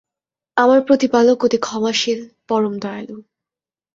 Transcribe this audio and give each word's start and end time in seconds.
আমার 0.57 0.79
প্রতিপালক 0.87 1.37
অতি 1.43 1.57
ক্ষমাশীল, 1.57 2.19
পরম 2.47 2.73
দয়ালু। 2.79 3.17